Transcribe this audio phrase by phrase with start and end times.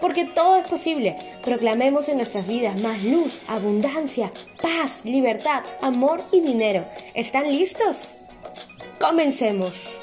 [0.00, 1.16] Porque todo es posible.
[1.42, 4.30] Proclamemos en nuestras vidas más luz, abundancia,
[4.62, 6.84] paz, libertad, amor y dinero.
[7.14, 8.14] ¿Están listos?
[9.00, 9.98] Comencemos.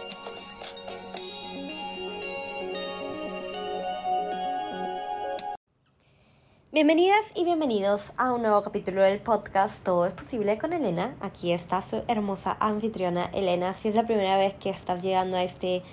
[6.76, 11.16] Bienvenidas y bienvenidos a un nuevo capítulo del podcast Todo es posible con Elena.
[11.22, 13.74] Aquí está su hermosa anfitriona Elena.
[13.76, 15.84] Si es la primera vez que estás llegando a este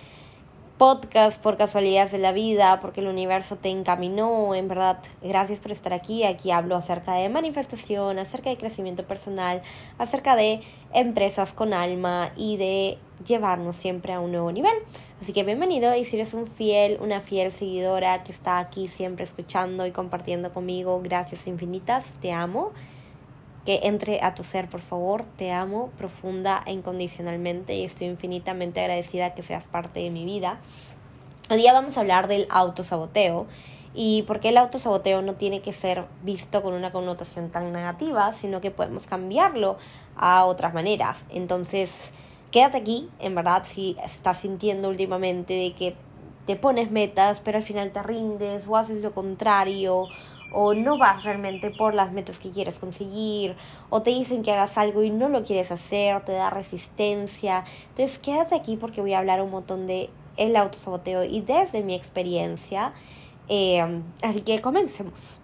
[0.82, 5.70] podcast por casualidades de la vida, porque el universo te encaminó, en verdad, gracias por
[5.70, 6.24] estar aquí.
[6.24, 9.62] Aquí hablo acerca de manifestación, acerca de crecimiento personal,
[9.96, 10.60] acerca de
[10.92, 14.74] empresas con alma y de llevarnos siempre a un nuevo nivel.
[15.20, 19.24] Así que bienvenido y si eres un fiel, una fiel seguidora que está aquí siempre
[19.24, 22.72] escuchando y compartiendo conmigo, gracias infinitas, te amo.
[23.64, 28.80] Que entre a tu ser, por favor, te amo profunda e incondicionalmente y estoy infinitamente
[28.80, 30.58] agradecida que seas parte de mi vida.
[31.48, 33.46] Hoy día vamos a hablar del autosaboteo
[33.94, 38.32] y por qué el autosaboteo no tiene que ser visto con una connotación tan negativa,
[38.32, 39.76] sino que podemos cambiarlo
[40.16, 41.24] a otras maneras.
[41.30, 42.12] Entonces,
[42.50, 45.94] quédate aquí, en verdad, si estás sintiendo últimamente de que
[46.46, 50.06] te pones metas, pero al final te rindes o haces lo contrario
[50.52, 53.56] o no vas realmente por las metas que quieres conseguir,
[53.90, 57.64] o te dicen que hagas algo y no lo quieres hacer, te da resistencia.
[57.88, 61.94] Entonces quédate aquí porque voy a hablar un montón de el autosaboteo y desde mi
[61.94, 62.92] experiencia.
[63.48, 65.38] Eh, así que comencemos.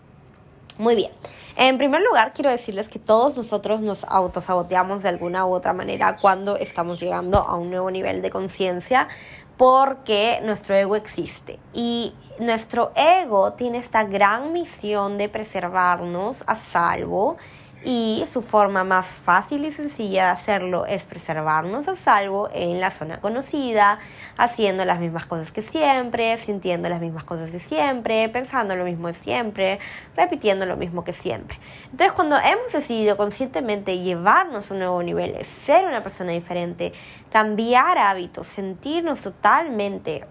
[0.78, 1.10] Muy bien.
[1.56, 6.16] En primer lugar, quiero decirles que todos nosotros nos autosaboteamos de alguna u otra manera
[6.20, 9.08] cuando estamos llegando a un nuevo nivel de conciencia
[9.58, 11.58] porque nuestro ego existe.
[11.74, 17.36] Y nuestro ego tiene esta gran misión de preservarnos a salvo
[17.84, 22.90] y su forma más fácil y sencilla de hacerlo es preservarnos a salvo en la
[22.90, 24.00] zona conocida,
[24.36, 29.08] haciendo las mismas cosas que siempre, sintiendo las mismas cosas de siempre, pensando lo mismo
[29.08, 29.78] de siempre,
[30.16, 31.58] repitiendo lo mismo que siempre.
[31.84, 36.92] Entonces cuando hemos decidido conscientemente llevarnos a un nuevo nivel, ser una persona diferente,
[37.30, 40.26] cambiar hábitos, sentirnos totalmente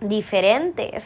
[0.00, 1.04] diferentes,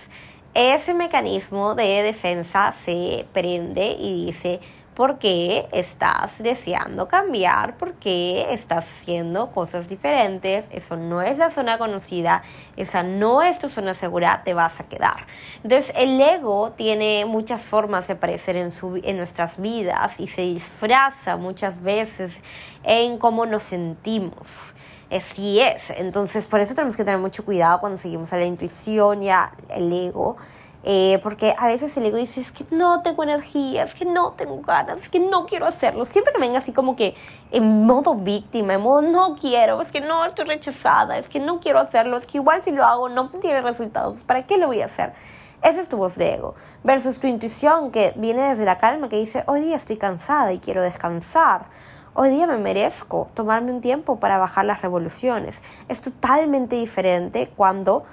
[0.54, 4.60] ese mecanismo de defensa se prende y dice,
[4.96, 7.76] ¿Por qué estás deseando cambiar?
[7.76, 10.64] ¿Por qué estás haciendo cosas diferentes?
[10.70, 12.42] Eso no es la zona conocida,
[12.78, 15.26] esa no es tu zona segura, te vas a quedar.
[15.62, 20.40] Entonces el ego tiene muchas formas de aparecer en, su, en nuestras vidas y se
[20.40, 22.32] disfraza muchas veces
[22.82, 24.72] en cómo nos sentimos.
[25.10, 25.90] Así es.
[25.98, 29.52] Entonces por eso tenemos que tener mucho cuidado cuando seguimos a la intuición y al
[29.92, 30.38] ego
[30.88, 34.34] eh, porque a veces el ego dice, es que no tengo energía, es que no
[34.34, 36.04] tengo ganas, es que no quiero hacerlo.
[36.04, 37.16] Siempre que venga así como que
[37.50, 41.58] en modo víctima, en modo no quiero, es que no estoy rechazada, es que no
[41.58, 44.80] quiero hacerlo, es que igual si lo hago no tiene resultados, ¿para qué lo voy
[44.80, 45.12] a hacer?
[45.60, 46.54] Esa es tu voz de ego.
[46.84, 50.60] Versus tu intuición que viene desde la calma, que dice, hoy día estoy cansada y
[50.60, 51.66] quiero descansar.
[52.14, 55.64] Hoy día me merezco tomarme un tiempo para bajar las revoluciones.
[55.88, 58.04] Es totalmente diferente cuando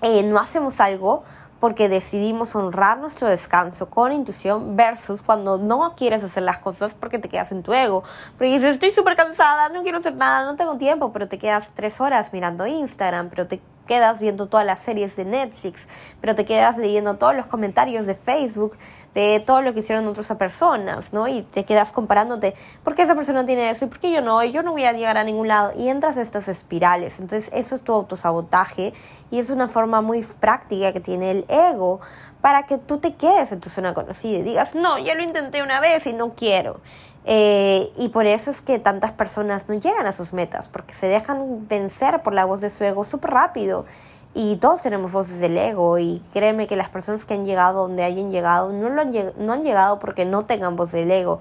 [0.00, 1.24] eh, no hacemos algo
[1.64, 7.18] porque decidimos honrar nuestro descanso con intuición versus cuando no quieres hacer las cosas porque
[7.18, 8.04] te quedas en tu ego.
[8.36, 11.72] Porque dices, estoy súper cansada, no quiero hacer nada, no tengo tiempo, pero te quedas
[11.72, 15.86] tres horas mirando Instagram, pero te quedas viendo todas las series de Netflix,
[16.20, 18.76] pero te quedas leyendo todos los comentarios de Facebook
[19.14, 21.28] de todo lo que hicieron otras personas, ¿no?
[21.28, 23.84] Y te quedas comparándote, ¿por qué esa persona tiene eso?
[23.84, 24.42] ¿Y por qué yo no?
[24.42, 25.72] Y yo no voy a llegar a ningún lado.
[25.76, 27.20] Y entras a estas espirales.
[27.20, 28.92] Entonces, eso es tu autosabotaje
[29.30, 32.00] y es una forma muy práctica que tiene el ego
[32.40, 35.62] para que tú te quedes en tu zona conocida y digas, no, ya lo intenté
[35.62, 36.80] una vez y no quiero.
[37.26, 41.06] Eh, y por eso es que tantas personas no llegan a sus metas, porque se
[41.06, 43.86] dejan vencer por la voz de su ego súper rápido.
[44.34, 48.02] Y todos tenemos voces del ego y créeme que las personas que han llegado donde
[48.02, 51.38] hayan llegado no, lo han, no han llegado porque no tengan voz del ego,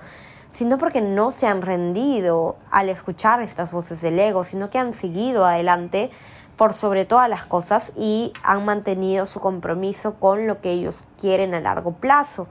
[0.52, 4.94] sino porque no se han rendido al escuchar estas voces del ego, sino que han
[4.94, 6.12] seguido adelante
[6.56, 11.56] por sobre todas las cosas y han mantenido su compromiso con lo que ellos quieren
[11.56, 12.48] a largo plazo.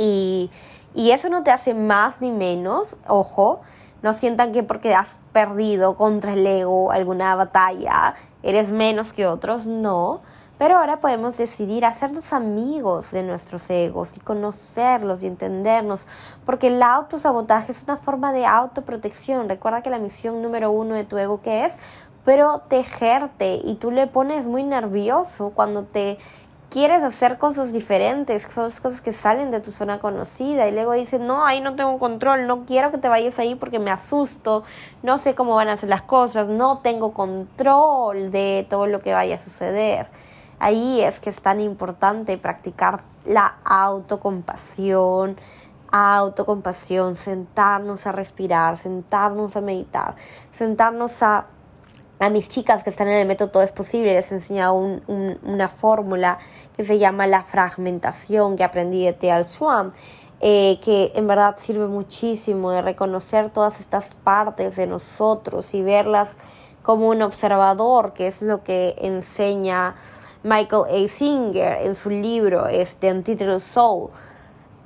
[0.00, 0.50] Y,
[0.94, 3.60] y eso no te hace más ni menos, ojo,
[4.02, 9.66] no sientan que porque has perdido contra el ego alguna batalla, eres menos que otros,
[9.66, 10.20] no.
[10.56, 16.06] Pero ahora podemos decidir hacernos amigos de nuestros egos y conocerlos y entendernos,
[16.44, 19.48] porque el autosabotaje es una forma de autoprotección.
[19.48, 21.76] Recuerda que la misión número uno de tu ego que es
[22.24, 26.18] protegerte y tú le pones muy nervioso cuando te
[26.70, 31.44] quieres hacer cosas diferentes, cosas que salen de tu zona conocida y luego dices, no,
[31.44, 34.62] ahí no tengo control, no quiero que te vayas ahí porque me asusto,
[35.02, 39.12] no sé cómo van a ser las cosas, no tengo control de todo lo que
[39.12, 40.06] vaya a suceder.
[40.60, 45.36] Ahí es que es tan importante practicar la autocompasión,
[45.90, 50.14] autocompasión, sentarnos a respirar, sentarnos a meditar,
[50.52, 51.46] sentarnos a
[52.20, 55.68] a mis chicas que están en el método Todo es Posible les he enseñado una
[55.68, 56.38] fórmula
[56.76, 59.92] que se llama la fragmentación que aprendí de Teal Schwam,
[60.40, 66.36] eh, que en verdad sirve muchísimo de reconocer todas estas partes de nosotros y verlas
[66.82, 69.96] como un observador, que es lo que enseña
[70.42, 71.08] Michael A.
[71.08, 74.10] Singer en su libro, este Untitled Soul.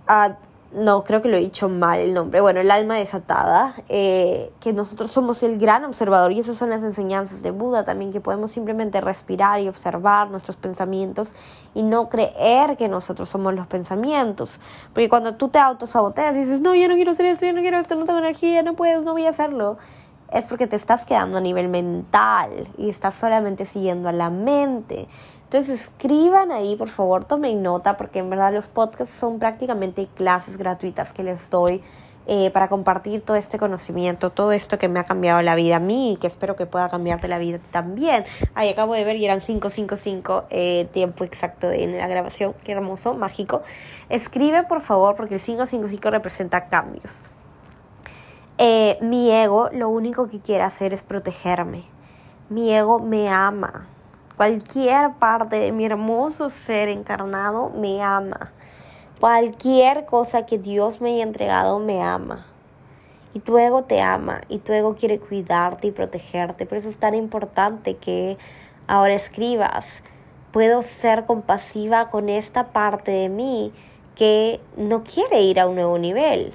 [0.08, 0.34] Uh,
[0.74, 4.72] no, creo que lo he dicho mal el nombre, bueno, el alma desatada, eh, que
[4.72, 8.50] nosotros somos el gran observador y esas son las enseñanzas de Buda también, que podemos
[8.50, 11.32] simplemente respirar y observar nuestros pensamientos
[11.74, 14.60] y no creer que nosotros somos los pensamientos,
[14.92, 17.60] porque cuando tú te autosaboteas y dices, no, yo no quiero hacer esto, yo no
[17.60, 19.78] quiero esto, no tengo energía, no puedo, no voy a hacerlo,
[20.32, 25.06] es porque te estás quedando a nivel mental y estás solamente siguiendo a la mente.
[25.54, 30.56] Entonces escriban ahí, por favor, tomen nota, porque en verdad los podcasts son prácticamente clases
[30.56, 31.80] gratuitas que les doy
[32.26, 35.78] eh, para compartir todo este conocimiento, todo esto que me ha cambiado la vida a
[35.78, 38.24] mí y que espero que pueda cambiarte la vida también.
[38.56, 43.14] Ahí acabo de ver y eran 555 eh, tiempo exacto en la grabación, qué hermoso,
[43.14, 43.62] mágico.
[44.08, 47.20] Escribe, por favor, porque el 555 representa cambios.
[48.58, 51.84] Eh, mi ego lo único que quiere hacer es protegerme.
[52.48, 53.86] Mi ego me ama
[54.36, 58.50] Cualquier parte de mi hermoso ser encarnado me ama.
[59.20, 62.44] Cualquier cosa que Dios me haya entregado me ama.
[63.32, 66.66] Y tu ego te ama y tu ego quiere cuidarte y protegerte.
[66.66, 68.36] Por eso es tan importante que
[68.88, 69.86] ahora escribas.
[70.50, 73.72] Puedo ser compasiva con esta parte de mí
[74.16, 76.54] que no quiere ir a un nuevo nivel.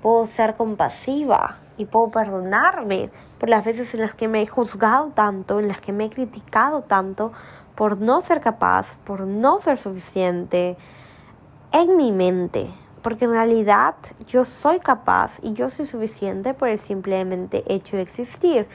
[0.00, 5.10] Puedo ser compasiva y puedo perdonarme por las veces en las que me he juzgado
[5.10, 7.32] tanto, en las que me he criticado tanto
[7.74, 10.76] por no ser capaz, por no ser suficiente
[11.72, 12.68] en mi mente.
[13.02, 13.94] Porque en realidad
[14.26, 18.66] yo soy capaz y yo soy suficiente por el simplemente hecho de existir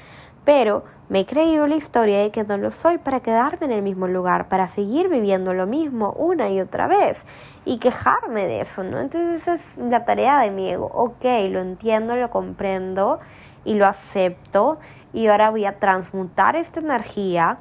[0.44, 3.82] pero me he creído la historia de que no lo soy para quedarme en el
[3.82, 7.26] mismo lugar, para seguir viviendo lo mismo una y otra vez
[7.66, 8.98] y quejarme de eso, ¿no?
[8.98, 10.90] Entonces esa es la tarea de mi ego.
[10.94, 13.20] Ok, lo entiendo, lo comprendo
[13.66, 14.80] y lo acepto
[15.12, 17.58] y ahora voy a transmutar esta energía,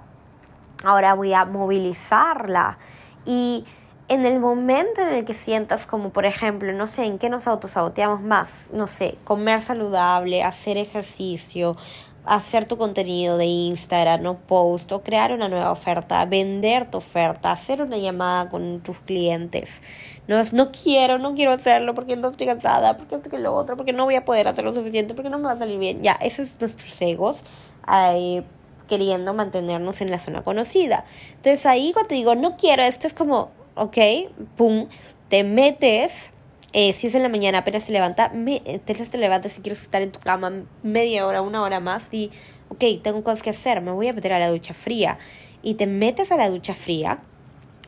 [0.85, 2.79] ahora voy a movilizarla
[3.25, 3.67] y
[4.07, 7.49] en el momento en el que sientas como por ejemplo, no sé, en qué nos
[7.49, 11.77] autosaboteamos más, no sé, comer saludable, hacer ejercicio,
[12.25, 17.51] hacer tu contenido de Instagram o post o crear una nueva oferta, vender tu oferta,
[17.51, 19.81] hacer una llamada con tus clientes.
[20.29, 23.55] No es no quiero, no quiero hacerlo porque no estoy cansada, porque esto que lo
[23.55, 25.79] otro, porque no voy a poder hacer lo suficiente, porque no me va a salir
[25.79, 26.03] bien.
[26.03, 27.39] Ya, esos son nuestros egos
[28.87, 31.05] queriendo mantenernos en la zona conocida.
[31.31, 33.97] Entonces ahí cuando te digo no quiero, esto es como, ok,
[34.57, 34.89] pum,
[35.29, 36.33] te metes
[36.73, 39.61] eh, si es en la mañana, apenas se levanta, me, eh, te, te levantas si
[39.61, 42.31] quieres estar en tu cama media hora, una hora más y,
[42.69, 45.19] ok, tengo cosas que hacer, me voy a meter a la ducha fría.
[45.63, 47.21] Y te metes a la ducha fría.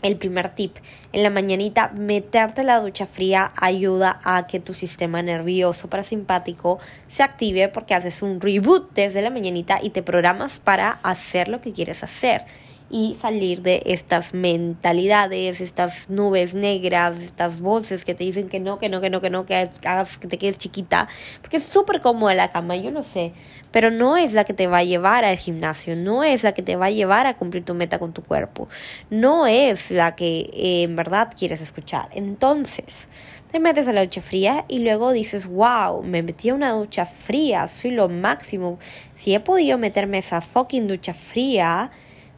[0.02, 0.78] El primer tip,
[1.12, 6.80] en la mañanita, meterte a la ducha fría ayuda a que tu sistema nervioso parasimpático
[7.08, 11.60] se active porque haces un reboot desde la mañanita y te programas para hacer lo
[11.60, 12.46] que quieres hacer
[12.92, 18.78] y salir de estas mentalidades, estas nubes negras, estas voces que te dicen que no,
[18.78, 21.08] que no, que no, que no, que hagas que te quedes chiquita,
[21.40, 23.32] porque es súper cómoda la cama, yo lo sé,
[23.70, 26.60] pero no es la que te va a llevar al gimnasio, no es la que
[26.60, 28.68] te va a llevar a cumplir tu meta con tu cuerpo,
[29.08, 32.10] no es la que eh, en verdad quieres escuchar.
[32.12, 33.08] Entonces,
[33.50, 37.06] te metes a la ducha fría y luego dices, wow, me metí a una ducha
[37.06, 38.78] fría, soy lo máximo.
[39.14, 41.90] Si he podido meterme a esa fucking ducha fría,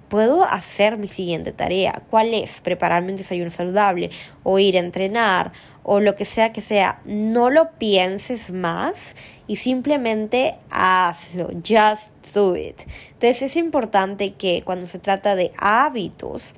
[0.08, 2.02] puedo hacer mi siguiente tarea.
[2.10, 2.60] ¿Cuál es?
[2.60, 4.10] Prepararme un desayuno saludable
[4.42, 5.52] o ir a entrenar
[5.84, 7.00] o lo que sea que sea.
[7.04, 9.14] No lo pienses más
[9.46, 11.48] y simplemente hazlo.
[11.66, 12.80] Just do it.
[13.12, 16.54] Entonces es importante que cuando se trata de hábitos,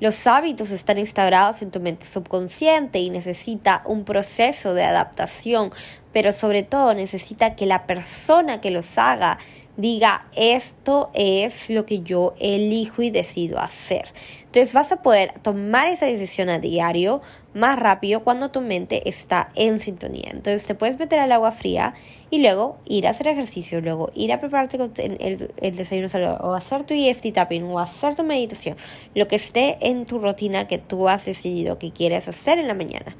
[0.00, 5.72] los hábitos están instaurados en tu mente subconsciente y necesita un proceso de adaptación,
[6.12, 9.38] pero sobre todo necesita que la persona que los haga
[9.78, 14.12] diga esto es lo que yo elijo y decido hacer.
[14.46, 17.22] Entonces vas a poder tomar esa decisión a diario
[17.54, 20.30] más rápido cuando tu mente está en sintonía.
[20.30, 21.94] Entonces te puedes meter al agua fría
[22.28, 26.54] y luego ir a hacer ejercicio, luego ir a prepararte el, el desayuno saludable o
[26.54, 28.76] hacer tu EFT tapping o hacer tu meditación,
[29.14, 32.74] lo que esté en tu rutina que tú has decidido que quieres hacer en la
[32.74, 33.16] mañana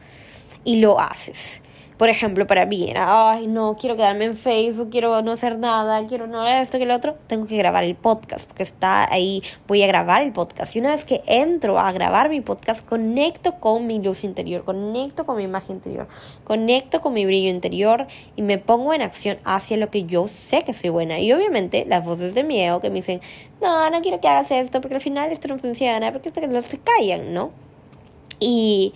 [0.64, 1.62] y lo haces
[1.98, 6.06] por ejemplo, para mí era, ay, no, quiero quedarme en Facebook, quiero no hacer nada,
[6.06, 9.82] quiero no esto que lo otro, tengo que grabar el podcast, porque está ahí, voy
[9.82, 10.76] a grabar el podcast.
[10.76, 15.26] Y una vez que entro a grabar mi podcast, conecto con mi luz interior, conecto
[15.26, 16.06] con mi imagen interior,
[16.44, 20.62] conecto con mi brillo interior y me pongo en acción hacia lo que yo sé
[20.62, 21.18] que soy buena.
[21.18, 23.20] Y obviamente las voces de miedo que me dicen,
[23.60, 26.46] no, no quiero que hagas esto, porque al final esto no funciona, porque esto que
[26.46, 27.50] no se callan, ¿no?
[28.38, 28.94] Y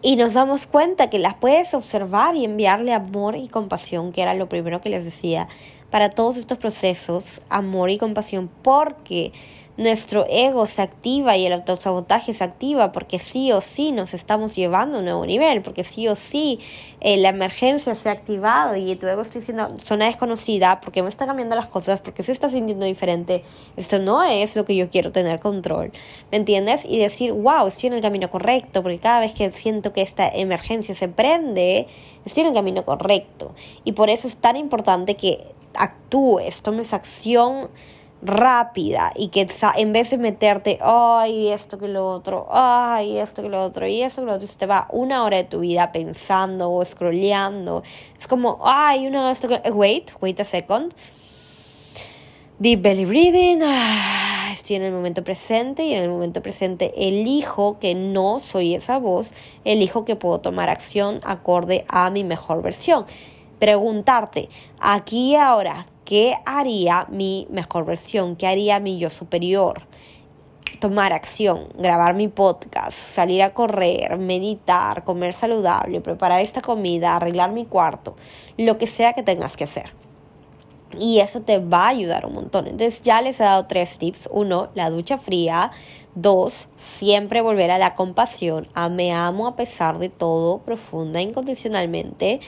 [0.00, 4.34] y nos damos cuenta que las puedes observar y enviarle amor y compasión, que era
[4.34, 5.48] lo primero que les decía,
[5.90, 9.32] para todos estos procesos, amor y compasión, porque
[9.78, 14.56] nuestro ego se activa y el autosabotaje se activa porque sí o sí nos estamos
[14.56, 16.58] llevando a un nuevo nivel, porque sí o sí
[17.00, 21.08] eh, la emergencia se ha activado y tu ego está diciendo zona desconocida, porque me
[21.08, 23.44] está cambiando las cosas, porque se está sintiendo diferente,
[23.76, 25.92] esto no es lo que yo quiero tener control,
[26.32, 26.84] ¿me entiendes?
[26.84, 30.28] Y decir, wow, estoy en el camino correcto, porque cada vez que siento que esta
[30.28, 31.86] emergencia se prende,
[32.24, 33.54] estoy en el camino correcto.
[33.84, 35.38] Y por eso es tan importante que
[35.74, 37.68] actúes, tomes acción
[38.22, 39.46] rápida y que
[39.76, 44.02] en vez de meterte, ay, esto que lo otro, ay, esto que lo otro, y
[44.02, 47.82] esto que lo otro, se te va una hora de tu vida pensando o scrolleando.
[48.18, 49.70] Es como, ay, una esto que...
[49.70, 50.94] Wait, wait a second.
[52.58, 53.60] Deep belly breathing.
[53.62, 58.74] Ah, estoy en el momento presente y en el momento presente elijo que no soy
[58.74, 59.32] esa voz,
[59.64, 63.06] elijo que puedo tomar acción acorde a mi mejor versión.
[63.60, 64.48] Preguntarte,
[64.80, 68.34] aquí y ahora, ¿Qué haría mi mejor versión?
[68.34, 69.82] ¿Qué haría mi yo superior?
[70.80, 77.52] Tomar acción, grabar mi podcast, salir a correr, meditar, comer saludable, preparar esta comida, arreglar
[77.52, 78.16] mi cuarto,
[78.56, 79.92] lo que sea que tengas que hacer.
[80.98, 82.68] Y eso te va a ayudar un montón.
[82.68, 84.30] Entonces ya les he dado tres tips.
[84.32, 85.72] Uno, la ducha fría.
[86.14, 88.66] Dos, siempre volver a la compasión.
[88.72, 92.40] A me amo a pesar de todo, profunda, incondicionalmente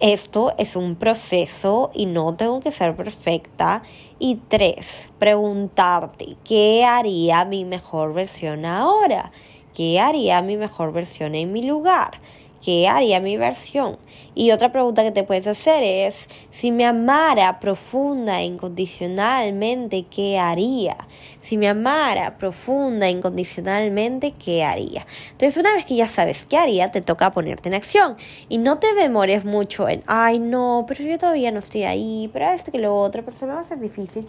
[0.00, 3.82] esto es un proceso y no tengo que ser perfecta.
[4.18, 9.30] Y tres, preguntarte, ¿qué haría mi mejor versión ahora?
[9.74, 12.20] ¿Qué haría mi mejor versión en mi lugar?
[12.62, 13.98] ¿Qué haría mi versión?
[14.34, 20.38] Y otra pregunta que te puedes hacer es, si me amara profunda e incondicionalmente, ¿qué
[20.38, 20.96] haría?
[21.42, 25.06] Si me amara profunda e incondicionalmente, ¿qué haría?
[25.32, 28.16] Entonces, una vez que ya sabes qué haría, te toca ponerte en acción.
[28.48, 32.50] Y no te demores mucho en, ay, no, pero yo todavía no estoy ahí, pero
[32.50, 34.26] esto que lo otro, pero se me va a ser difícil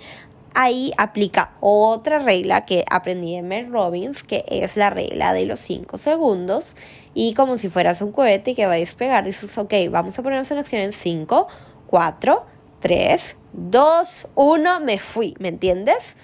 [0.54, 5.60] ahí aplica otra regla que aprendí en Mel Robbins, que es la regla de los
[5.60, 6.76] 5 segundos.
[7.14, 10.50] Y como si fueras un cohete que va a despegar, dices, ok, vamos a ponernos
[10.52, 11.48] en acción en 5,
[11.88, 12.46] 4,
[12.80, 16.16] 3, 2, 1, me fui, ¿me entiendes?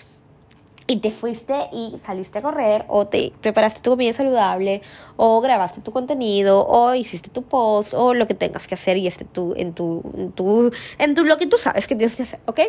[0.87, 4.81] Y te fuiste y saliste a correr o te preparaste tu comida saludable
[5.17, 9.05] o grabaste tu contenido o hiciste tu post o lo que tengas que hacer y
[9.05, 12.23] esté tu, en, tu, en, tu, en tu lo que tú sabes que tienes que
[12.23, 12.61] hacer, ¿ok?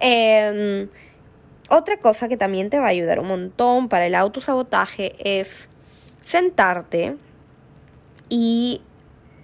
[0.00, 0.88] Em,
[1.68, 5.68] otra cosa que también te va a ayudar un montón para el autosabotaje es
[6.24, 7.16] sentarte
[8.30, 8.80] y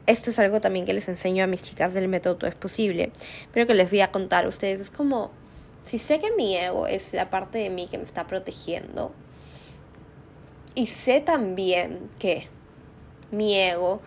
[0.06, 3.10] esto es algo también que les enseño a mis chicas del método Todo es Posible,
[3.52, 4.80] pero que les voy a contar a ustedes.
[4.80, 5.30] Es como
[5.88, 9.10] si sé que mi ego es la parte de mí que me está protegiendo,
[10.74, 12.46] y sé también que
[13.30, 14.02] mi ego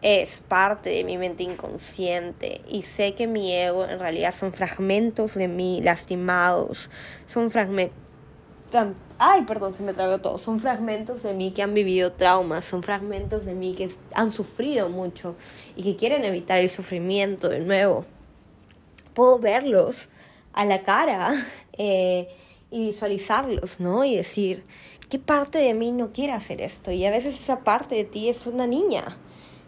[0.00, 5.34] es parte de mi mente inconsciente y sé que mi ego en realidad son fragmentos
[5.34, 6.88] de mí lastimados,
[7.26, 7.96] son fragmentos...
[9.18, 10.36] Ay, perdón, se me trabó todo.
[10.36, 14.88] Son fragmentos de mí que han vivido traumas, son fragmentos de mí que han sufrido
[14.88, 15.36] mucho
[15.76, 18.04] y que quieren evitar el sufrimiento de nuevo.
[19.14, 20.08] Puedo verlos
[20.56, 21.34] a la cara
[21.78, 22.28] eh,
[22.72, 24.04] y visualizarlos, ¿no?
[24.04, 24.64] Y decir,
[25.08, 26.90] ¿qué parte de mí no quiere hacer esto?
[26.90, 29.16] Y a veces esa parte de ti es una niña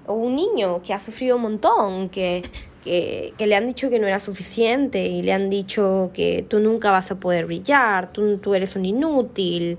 [0.07, 2.43] o un niño que ha sufrido un montón, que,
[2.83, 6.91] que, le han dicho que no era suficiente y le han dicho que tú nunca
[6.91, 9.79] vas a poder brillar, tú, tú eres un inútil.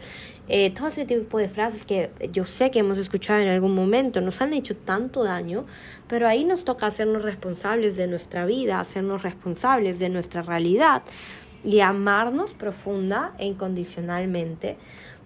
[0.51, 4.19] Eh, todo ese tipo de frases que yo sé que hemos escuchado en algún momento
[4.19, 5.65] nos han hecho tanto daño,
[6.07, 11.03] pero ahí nos toca hacernos responsables de nuestra vida, hacernos responsables de nuestra realidad
[11.63, 14.77] y amarnos profunda e incondicionalmente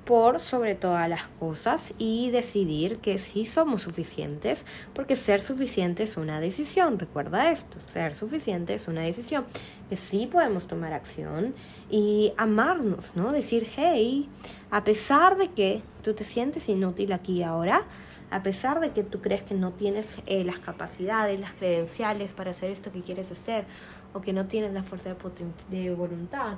[0.05, 6.17] por sobre todas las cosas y decidir que sí somos suficientes, porque ser suficiente es
[6.17, 9.45] una decisión, recuerda esto, ser suficiente es una decisión,
[9.89, 11.53] que sí podemos tomar acción
[11.89, 13.31] y amarnos, ¿no?
[13.31, 14.29] Decir, hey,
[14.71, 17.81] a pesar de que tú te sientes inútil aquí y ahora,
[18.29, 22.51] a pesar de que tú crees que no tienes eh, las capacidades, las credenciales para
[22.51, 23.65] hacer esto que quieres hacer,
[24.13, 26.57] o que no tienes la fuerza de, de voluntad,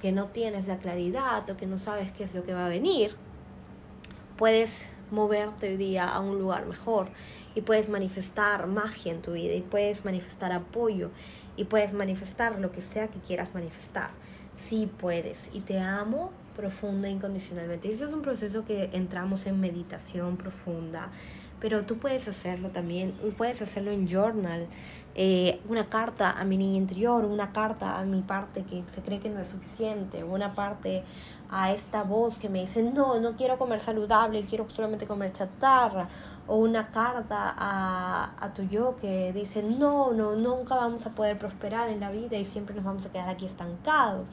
[0.00, 2.68] que no tienes la claridad o que no sabes qué es lo que va a
[2.68, 3.14] venir,
[4.36, 7.08] puedes moverte hoy día a un lugar mejor
[7.54, 11.10] y puedes manifestar magia en tu vida y puedes manifestar apoyo
[11.56, 14.10] y puedes manifestar lo que sea que quieras manifestar.
[14.56, 17.90] Sí puedes y te amo profunda e incondicionalmente.
[17.90, 21.10] Eso es un proceso que entramos en meditación profunda,
[21.60, 24.66] pero tú puedes hacerlo también, puedes hacerlo en journal,
[25.14, 29.18] eh, una carta a mi niña interior, una carta a mi parte que se cree
[29.18, 31.04] que no es suficiente, una parte
[31.50, 36.08] a esta voz que me dice, no, no quiero comer saludable, quiero solamente comer chatarra,
[36.46, 41.38] o una carta a, a tu yo que dice, no, no, nunca vamos a poder
[41.38, 44.28] prosperar en la vida y siempre nos vamos a quedar aquí estancados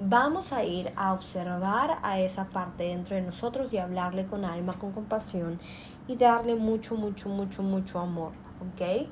[0.00, 4.74] vamos a ir a observar a esa parte dentro de nosotros y hablarle con alma,
[4.74, 5.58] con compasión
[6.06, 9.08] y darle mucho, mucho, mucho, mucho amor, ¿ok?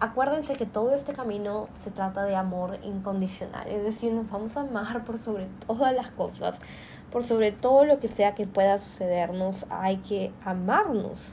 [0.00, 4.60] Acuérdense que todo este camino se trata de amor incondicional, es decir, nos vamos a
[4.60, 6.58] amar por sobre todas las cosas,
[7.10, 11.32] por sobre todo lo que sea que pueda sucedernos, hay que amarnos.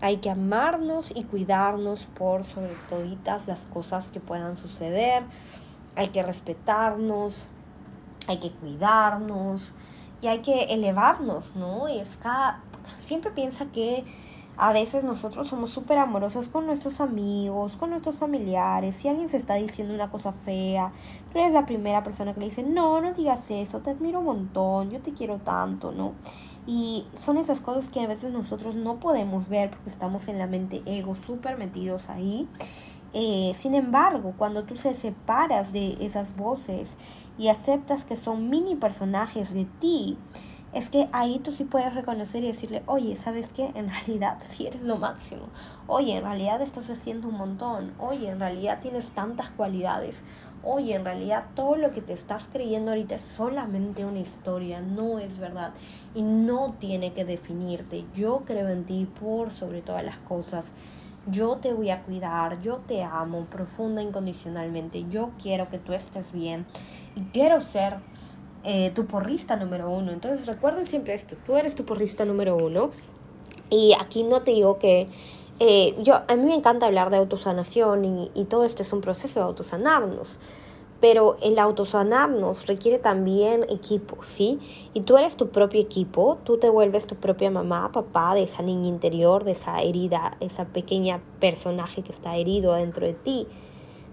[0.00, 5.22] Hay que amarnos y cuidarnos por sobre todas las cosas que puedan suceder.
[5.96, 7.48] Hay que respetarnos,
[8.26, 9.74] hay que cuidarnos
[10.20, 11.88] y hay que elevarnos, ¿no?
[11.88, 12.60] Y es cada,
[12.98, 14.04] siempre piensa que
[14.56, 18.94] a veces nosotros somos súper amorosos con nuestros amigos, con nuestros familiares.
[18.94, 20.92] Si alguien se está diciendo una cosa fea,
[21.32, 24.26] tú eres la primera persona que le dice, no, no digas eso, te admiro un
[24.26, 26.12] montón, yo te quiero tanto, ¿no?
[26.66, 30.46] Y son esas cosas que a veces nosotros no podemos ver porque estamos en la
[30.46, 32.48] mente ego súper metidos ahí.
[33.16, 36.90] Eh, sin embargo, cuando tú se separas de esas voces
[37.38, 40.18] y aceptas que son mini personajes de ti,
[40.72, 43.70] es que ahí tú sí puedes reconocer y decirle, oye, ¿sabes qué?
[43.76, 45.42] En realidad sí eres lo máximo.
[45.86, 47.94] Oye, en realidad estás haciendo un montón.
[48.00, 50.24] Oye, en realidad tienes tantas cualidades.
[50.64, 55.20] Oye, en realidad todo lo que te estás creyendo ahorita es solamente una historia, no
[55.20, 55.74] es verdad.
[56.16, 58.04] Y no tiene que definirte.
[58.12, 60.64] Yo creo en ti por sobre todas las cosas.
[61.26, 65.06] Yo te voy a cuidar, yo te amo profunda, incondicionalmente.
[65.10, 66.66] Yo quiero que tú estés bien
[67.16, 67.96] y quiero ser
[68.62, 70.12] eh, tu porrista número uno.
[70.12, 72.90] Entonces recuerden siempre esto, tú eres tu porrista número uno.
[73.70, 75.08] Y aquí no te digo que
[75.60, 79.00] eh, yo, a mí me encanta hablar de autosanación y, y todo esto es un
[79.00, 80.38] proceso de autosanarnos.
[81.04, 84.58] Pero el autosanarnos requiere también equipo, ¿sí?
[84.94, 88.62] Y tú eres tu propio equipo, tú te vuelves tu propia mamá, papá de esa
[88.62, 93.46] niña interior, de esa herida, esa pequeña personaje que está herido dentro de ti.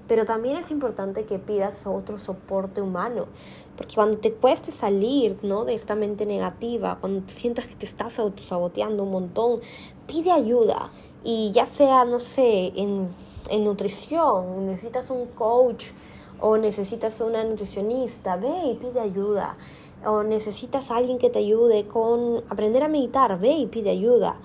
[0.09, 3.27] Pero también es importante que pidas otro soporte humano,
[3.77, 5.63] porque cuando te cueste salir ¿no?
[5.63, 9.61] de esta mente negativa, cuando te sientas que te estás autosaboteando un montón,
[10.07, 10.91] pide ayuda.
[11.23, 13.07] Y ya sea, no sé, en,
[13.49, 15.85] en nutrición, necesitas un coach
[16.41, 19.55] o necesitas una nutricionista, ve y pide ayuda.
[20.05, 24.35] O necesitas alguien que te ayude con aprender a meditar, ve y pide ayuda.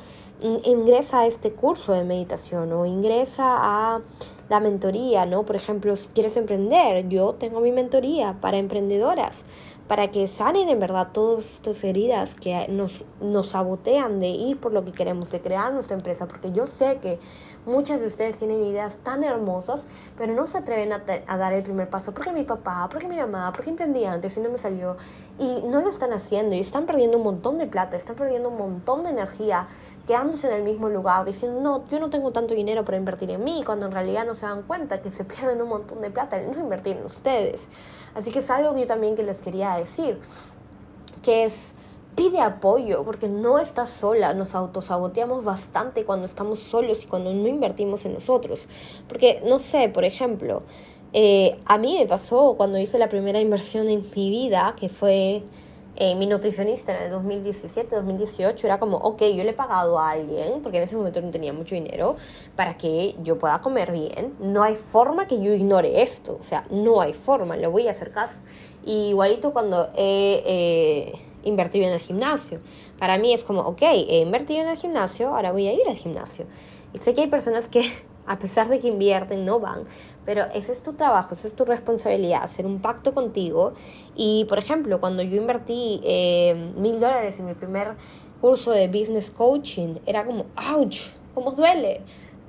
[0.42, 4.02] Mm, ingresa a este curso de meditación o ingresa a
[4.50, 5.44] la mentoría, ¿no?
[5.44, 9.44] Por ejemplo, si quieres emprender, yo tengo mi mentoría para emprendedoras,
[9.88, 14.72] para que sanen en verdad todas estas heridas que nos, nos sabotean de ir por
[14.72, 17.20] lo que queremos, de crear nuestra empresa, porque yo sé que
[17.66, 19.84] muchas de ustedes tienen ideas tan hermosas,
[20.16, 23.52] pero no se atreven a, dar el primer paso, porque mi papá, porque mi mamá,
[23.52, 24.96] porque emprendí antes y no me salió,
[25.38, 28.56] y no lo están haciendo y están perdiendo un montón de plata, están perdiendo un
[28.56, 29.68] montón de energía,
[30.06, 33.44] quedándose en el mismo lugar, diciendo, no, yo no tengo tanto dinero para invertir en
[33.44, 36.40] mí, cuando en realidad no se dan cuenta que se pierden un montón de plata
[36.40, 37.68] en no invertir en ustedes.
[38.14, 40.18] Así que es algo que yo también que les quería decir,
[41.22, 41.72] que es
[42.16, 47.46] pide apoyo porque no estás sola, nos autosaboteamos bastante cuando estamos solos y cuando no
[47.46, 48.66] invertimos en nosotros.
[49.06, 50.62] Porque, no sé, por ejemplo,
[51.12, 55.42] eh, a mí me pasó cuando hice la primera inversión en mi vida, que fue
[55.98, 60.10] eh, mi nutricionista en el 2017, 2018 era como, ok, yo le he pagado a
[60.10, 62.16] alguien, porque en ese momento no tenía mucho dinero,
[62.54, 64.34] para que yo pueda comer bien.
[64.38, 67.92] No hay forma que yo ignore esto, o sea, no hay forma, le voy a
[67.92, 68.40] hacer caso.
[68.86, 72.60] Y igualito cuando he eh, invertido en el gimnasio.
[72.98, 75.96] Para mí es como, ok, he invertido en el gimnasio, ahora voy a ir al
[75.96, 76.46] gimnasio.
[76.94, 77.82] Y sé que hay personas que,
[78.26, 79.84] a pesar de que invierten, no van,
[80.24, 83.74] pero ese es tu trabajo, esa es tu responsabilidad, hacer un pacto contigo.
[84.14, 87.94] Y, por ejemplo, cuando yo invertí eh, mil dólares en mi primer
[88.40, 90.46] curso de business coaching, era como,
[90.76, 90.98] ouch,
[91.34, 92.02] ¿cómo duele?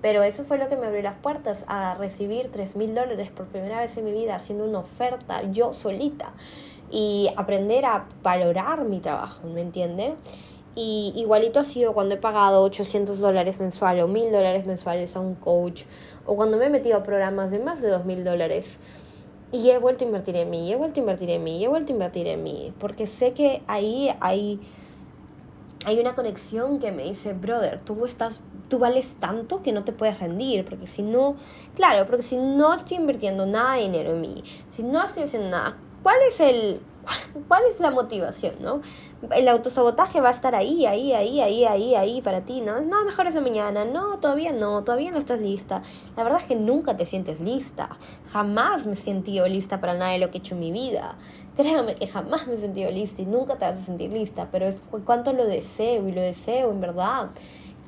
[0.08, 3.46] Pero eso fue lo que me abrió las puertas a recibir tres mil dólares por
[3.48, 6.32] primera vez en mi vida haciendo una oferta yo solita
[6.90, 10.16] y aprender a valorar mi trabajo, ¿me entienden?
[10.76, 15.20] Y igualito ha sido cuando he pagado 800 dólares mensuales o 1000 dólares mensuales a
[15.20, 15.84] un coach
[16.26, 18.80] o cuando me he metido a programas de más de 2000 dólares
[19.52, 21.92] y he vuelto a invertir en mí, he vuelto a invertir en mí, he vuelto
[21.92, 24.62] a invertir en mí, porque sé que ahí hay,
[25.86, 29.94] hay una conexión que me dice, brother, tú estás tú vales tanto que no te
[29.94, 31.36] puedes rendir, porque si no,
[31.76, 35.50] claro, porque si no estoy invirtiendo nada de dinero en mí, si no estoy haciendo
[35.50, 36.82] nada, ¿cuál es el
[37.48, 38.82] ¿Cuál es la motivación, no?
[39.36, 42.82] El autosabotaje va a estar ahí, ahí, ahí, ahí, ahí, ahí para ti, ¿no?
[42.82, 45.82] No, mejor esa mañana, no, todavía no, todavía no estás lista.
[46.16, 47.90] La verdad es que nunca te sientes lista.
[48.32, 51.18] Jamás me he sentido lista para nada de lo que he hecho en mi vida.
[51.56, 54.66] Créame que jamás me he sentido lista y nunca te vas a sentir lista, pero
[54.66, 57.30] es cuánto lo deseo y lo deseo en verdad.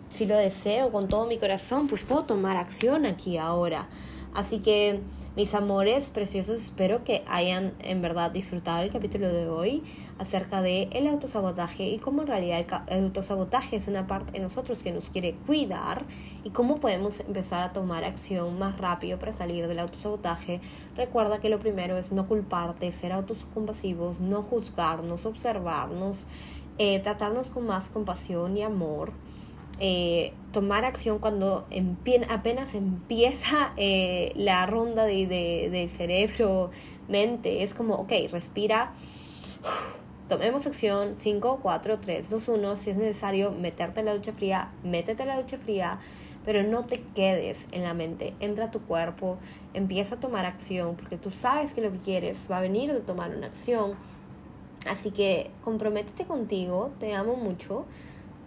[0.09, 3.87] Si lo deseo con todo mi corazón, pues puedo tomar acción aquí ahora.
[4.33, 4.99] Así que
[5.35, 9.83] mis amores preciosos, espero que hayan en verdad disfrutado el capítulo de hoy
[10.17, 14.79] acerca de el autosabotaje y cómo en realidad el, autosabotaje es una parte de nosotros
[14.79, 16.03] que nos quiere cuidar
[16.43, 20.61] y cómo podemos empezar a tomar acción más rápido para salir del autosabotaje.
[20.95, 26.27] Recuerda que lo primero es no culparte, ser autocompasivos, no juzgarnos, observarnos,
[26.77, 29.11] eh, tratarnos con más compasión y amor.
[29.79, 31.65] Eh, tomar acción cuando
[32.29, 37.63] apenas empieza eh, la ronda de, de, cerebro-mente.
[37.63, 38.91] Es como, ok, respira,
[40.27, 42.77] tomemos acción, 5, 4, 3, 2, 1.
[42.77, 45.99] Si es necesario meterte la ducha fría, métete la ducha fría,
[46.45, 48.33] pero no te quedes en la mente.
[48.39, 49.37] Entra a tu cuerpo,
[49.73, 52.99] empieza a tomar acción, porque tú sabes que lo que quieres va a venir de
[52.99, 53.93] tomar una acción.
[54.89, 57.85] Así que comprométete contigo, te amo mucho.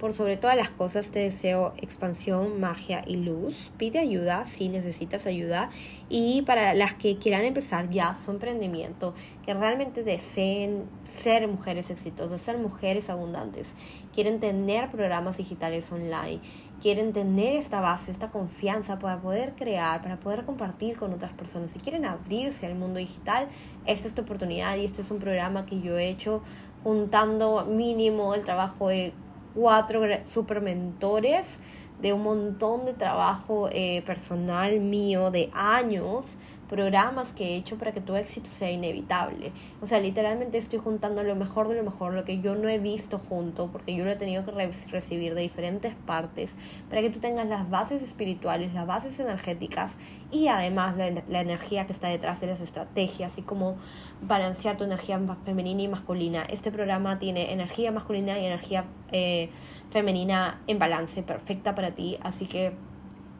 [0.02, 3.70] Por sobre todas las cosas te deseo expansión, magia y luz.
[3.76, 5.70] Pide ayuda si necesitas ayuda.
[6.08, 9.14] Y para las que quieran empezar ya su emprendimiento,
[9.46, 13.74] que realmente deseen ser mujeres exitosas, ser mujeres abundantes,
[14.12, 16.40] quieren tener programas digitales online,
[16.80, 21.70] quieren tener esta base, esta confianza para poder crear, para poder compartir con otras personas.
[21.70, 23.46] Si quieren abrirse al mundo digital,
[23.86, 26.42] esta es tu oportunidad y esto es un programa que yo he hecho
[26.82, 29.12] juntando mínimo el trabajo de
[29.54, 31.58] cuatro super mentores
[32.00, 36.36] de un montón de trabajo eh, personal mío de años
[36.72, 39.52] programas que he hecho para que tu éxito sea inevitable.
[39.82, 42.78] O sea, literalmente estoy juntando lo mejor de lo mejor, lo que yo no he
[42.78, 44.52] visto junto, porque yo lo he tenido que
[44.90, 46.54] recibir de diferentes partes,
[46.88, 49.96] para que tú tengas las bases espirituales, las bases energéticas
[50.30, 53.76] y además la, energía que está detrás de las estrategias y cómo
[54.22, 56.42] balancear tu energía femenina y masculina.
[56.44, 59.50] Este programa tiene energía masculina y energía eh,
[59.90, 62.72] femenina en balance, perfecta para ti, así que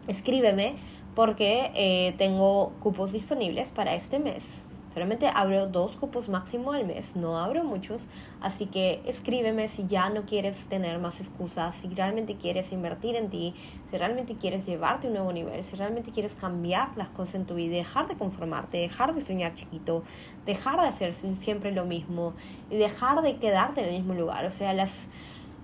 [0.07, 0.75] escríbeme
[1.15, 4.65] porque eh, tengo cupos disponibles para este mes.
[4.93, 8.09] Solamente abro dos cupos máximo al mes, no abro muchos,
[8.43, 13.31] así que escríbeme si ya no quieres tener más excusas, si realmente quieres invertir en
[13.31, 13.55] ti,
[13.91, 17.47] si realmente quieres llevarte a un nuevo nivel, si realmente quieres cambiar las cosas en
[17.47, 20.03] tu vida, dejar de conformarte, dejar de soñar chiquito,
[20.45, 22.35] dejar de hacer siempre lo mismo
[22.71, 24.45] y dejar de quedarte en el mismo lugar.
[24.45, 25.07] O sea, las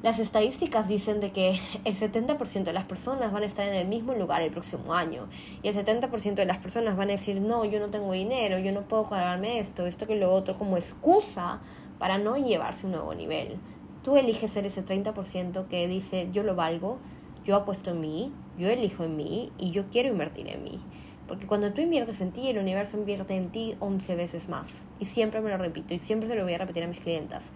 [0.01, 3.89] las estadísticas dicen de que el 70% de las personas van a estar en el
[3.89, 5.29] mismo lugar el próximo año
[5.63, 8.71] y el 70% de las personas van a decir, no, yo no tengo dinero, yo
[8.71, 11.61] no puedo pagarme esto, esto que lo otro, como excusa
[11.99, 13.57] para no llevarse un nuevo nivel.
[14.05, 16.99] Tú eliges ser ese 30% que dice, yo lo valgo,
[17.45, 20.79] yo apuesto en mí, yo elijo en mí y yo quiero invertir en mí.
[21.27, 24.69] Porque cuando tú inviertes en ti, el universo invierte en ti 11 veces más.
[25.01, 27.51] Y siempre me lo repito y siempre se lo voy a repetir a mis clientas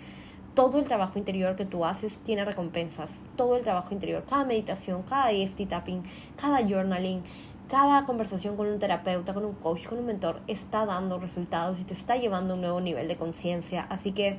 [0.54, 3.26] todo el trabajo interior que tú haces tiene recompensas.
[3.36, 6.02] Todo el trabajo interior, cada meditación, cada EFT tapping,
[6.36, 7.22] cada journaling,
[7.68, 11.84] cada conversación con un terapeuta, con un coach, con un mentor, está dando resultados y
[11.84, 13.86] te está llevando a un nuevo nivel de conciencia.
[13.88, 14.38] Así que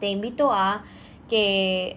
[0.00, 0.84] te invito a
[1.28, 1.96] que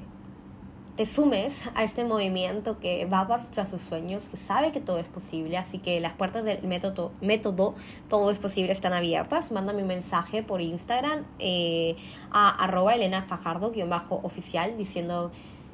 [1.00, 5.06] te sumes a este movimiento que va tras sus sueños, que sabe que todo es
[5.06, 7.74] posible, así que las puertas del método, método
[8.10, 9.54] Todo es Posible están abiertas.
[9.54, 11.96] Mándame un mensaje por Instagram eh,
[12.32, 15.32] a arroba Elena Fajardo-oficial diciendo,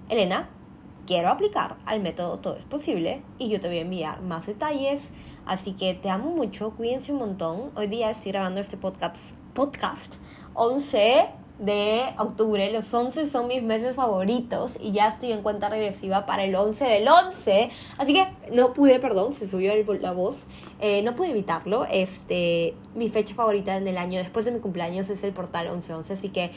[0.09, 0.47] Elena,
[1.07, 5.09] quiero aplicar al método Todo es Posible y yo te voy a enviar más detalles.
[5.47, 7.71] Así que te amo mucho, cuídense un montón.
[7.75, 10.17] Hoy día estoy grabando este podcast, podcast
[10.53, 12.71] 11 de octubre.
[12.71, 16.85] Los 11 son mis meses favoritos y ya estoy en cuenta regresiva para el 11
[16.85, 17.69] del 11.
[17.97, 20.43] Así que no pude, perdón, se subió la voz.
[20.79, 21.85] Eh, no pude evitarlo.
[21.85, 26.13] Este, mi fecha favorita en el año después de mi cumpleaños es el portal 1111.
[26.13, 26.51] Así que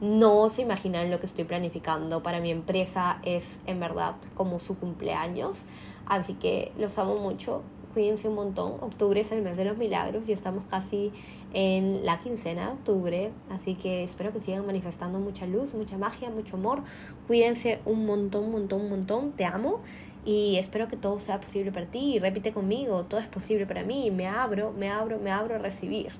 [0.00, 3.20] no se imaginan lo que estoy planificando para mi empresa.
[3.22, 5.64] Es en verdad como su cumpleaños.
[6.06, 8.74] Así que los amo mucho cuídense un montón.
[8.80, 11.12] Octubre es el mes de los milagros y estamos casi
[11.52, 16.30] en la quincena de octubre, así que espero que sigan manifestando mucha luz, mucha magia,
[16.30, 16.82] mucho amor.
[17.26, 19.32] Cuídense un montón, montón, montón.
[19.32, 19.80] Te amo
[20.24, 22.18] y espero que todo sea posible para ti.
[22.18, 24.10] repite conmigo, todo es posible para mí.
[24.10, 26.12] Me abro, me abro, me abro a recibir.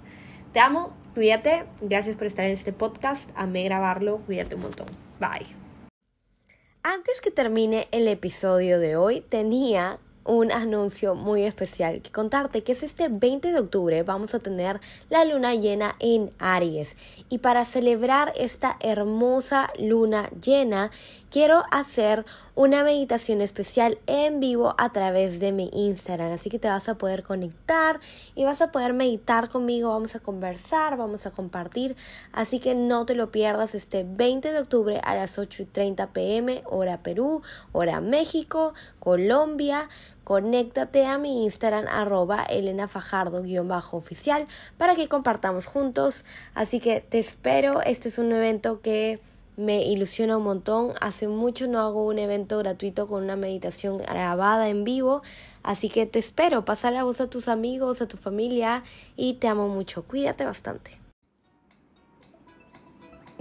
[0.52, 1.64] Te amo, cuídate.
[1.80, 3.30] Gracias por estar en este podcast.
[3.36, 4.18] Amé grabarlo.
[4.18, 4.88] Cuídate un montón.
[5.20, 5.46] Bye.
[6.82, 10.00] Antes que termine el episodio de hoy, tenía
[10.30, 14.80] un anuncio muy especial que contarte que es este 20 de octubre vamos a tener
[15.08, 16.94] la luna llena en Aries
[17.28, 20.92] y para celebrar esta hermosa luna llena
[21.30, 22.24] quiero hacer
[22.60, 26.32] una meditación especial en vivo a través de mi Instagram.
[26.32, 28.00] Así que te vas a poder conectar
[28.34, 29.88] y vas a poder meditar conmigo.
[29.88, 31.96] Vamos a conversar, vamos a compartir.
[32.32, 36.08] Así que no te lo pierdas este 20 de octubre a las 8 y 30
[36.08, 37.40] pm, hora Perú,
[37.72, 39.88] hora México, Colombia.
[40.30, 44.46] Conéctate a mi Instagram arroba Elena Fajardo-oficial
[44.78, 46.24] para que compartamos juntos.
[46.54, 47.82] Así que te espero.
[47.82, 49.18] Este es un evento que
[49.56, 50.92] me ilusiona un montón.
[51.00, 55.22] Hace mucho no hago un evento gratuito con una meditación grabada en vivo,
[55.64, 56.64] así que te espero.
[56.64, 58.84] Pasa la voz a tus amigos, a tu familia
[59.16, 60.04] y te amo mucho.
[60.04, 60.99] Cuídate bastante.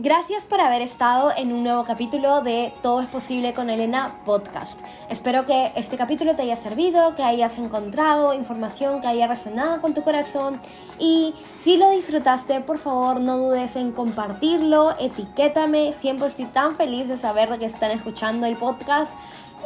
[0.02, 4.80] Gracias por haber estado en un nuevo capítulo de Todo es posible con Elena podcast.
[5.10, 9.94] Espero que este capítulo te haya servido, que hayas encontrado información que haya resonado con
[9.94, 10.62] tu corazón
[11.00, 17.10] y si lo disfrutaste, por favor no dudes en compartirlo, etiquétame, siempre estoy tan feliz
[17.10, 19.12] de saber que están escuchando el podcast.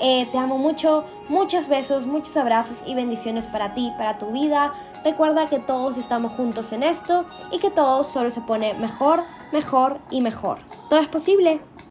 [0.02, 4.74] Eh, te amo mucho, muchos besos, muchos abrazos y bendiciones para ti, para tu vida.
[5.04, 10.00] Recuerda que todos estamos juntos en esto y que todo solo se pone mejor, mejor
[10.10, 10.60] y mejor.
[10.90, 11.62] Todo es posible.